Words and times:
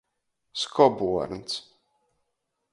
Skobuorns. 0.61 1.53